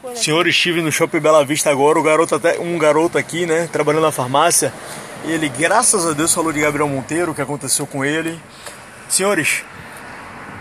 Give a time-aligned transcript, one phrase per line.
[0.00, 0.22] coisa.
[0.22, 4.02] Senhor, estive no Shopping Bela Vista agora, o garoto até, um garoto aqui, né, trabalhando
[4.02, 4.72] na farmácia.
[5.24, 8.38] Ele, graças a Deus, falou de Gabriel Monteiro, o que aconteceu com ele.
[9.08, 9.64] Senhores,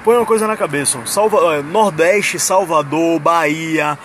[0.03, 0.99] põe uma coisa na cabeça.
[1.05, 3.97] Salva, Nordeste, Salvador, Bahia,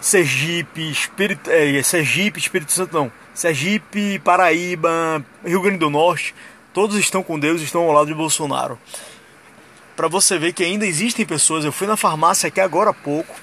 [0.00, 3.12] Sergipe, Espírito, é, Sergipe, Espírito Santo não.
[3.32, 6.34] Sergipe, Paraíba, Rio Grande do Norte,
[6.74, 8.78] todos estão com Deus, estão ao lado de Bolsonaro.
[9.96, 13.34] Para você ver que ainda existem pessoas, eu fui na farmácia aqui agora há pouco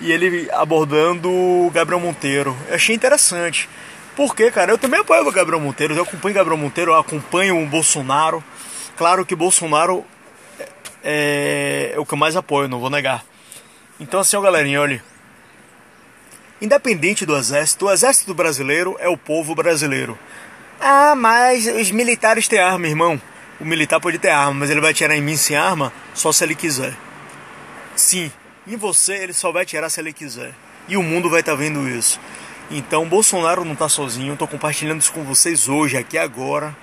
[0.00, 2.56] e ele abordando o Gabriel Monteiro.
[2.68, 3.68] Eu achei interessante.
[4.14, 7.62] Porque, cara, eu também apoio o Gabriel Monteiro, eu acompanho o Gabriel Monteiro, eu acompanho
[7.62, 8.42] o Bolsonaro.
[8.96, 10.04] Claro que Bolsonaro
[11.04, 13.24] é, é o que eu mais apoio, não vou negar.
[14.00, 15.02] Então assim, ó galerinha, olha.
[16.60, 20.18] Independente do exército, o exército brasileiro é o povo brasileiro.
[20.80, 23.20] Ah, mas os militares têm arma, irmão.
[23.60, 26.42] O militar pode ter arma, mas ele vai atirar em mim sem arma só se
[26.42, 26.94] ele quiser.
[27.94, 28.30] Sim,
[28.66, 30.52] em você ele só vai atirar se ele quiser.
[30.88, 32.20] E o mundo vai estar tá vendo isso.
[32.70, 34.32] Então, Bolsonaro não está sozinho.
[34.32, 36.76] Estou compartilhando isso com vocês hoje, aqui agora.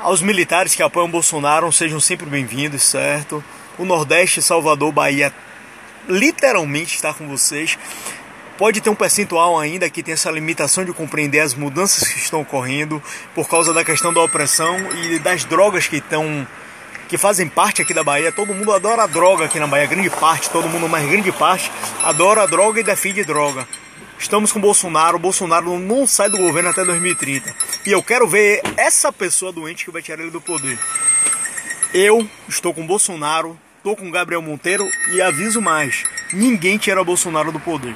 [0.00, 3.42] Aos militares que apoiam Bolsonaro, sejam sempre bem-vindos, certo?
[3.78, 5.32] O Nordeste, Salvador, Bahia,
[6.08, 7.78] literalmente está com vocês.
[8.58, 12.40] Pode ter um percentual ainda que tem essa limitação de compreender as mudanças que estão
[12.40, 13.02] ocorrendo
[13.34, 16.46] por causa da questão da opressão e das drogas que estão
[17.08, 18.32] que fazem parte aqui da Bahia.
[18.32, 21.70] Todo mundo adora a droga aqui na Bahia, grande parte, todo mundo, mas grande parte,
[22.02, 23.66] adora a droga e defende droga.
[24.18, 27.54] Estamos com Bolsonaro, o Bolsonaro não sai do governo até 2030.
[27.86, 30.78] E eu quero ver essa pessoa doente que vai tirar ele do poder.
[31.92, 37.60] Eu estou com Bolsonaro, estou com Gabriel Monteiro e aviso mais: ninguém tira Bolsonaro do
[37.60, 37.94] poder.